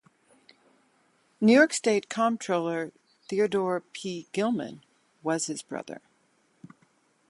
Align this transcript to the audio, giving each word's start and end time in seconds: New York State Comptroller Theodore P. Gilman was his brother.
New 1.39 1.53
York 1.53 1.71
State 1.73 2.09
Comptroller 2.09 2.91
Theodore 3.27 3.81
P. 3.93 4.27
Gilman 4.33 4.81
was 5.21 5.45
his 5.45 5.61
brother. 5.61 6.01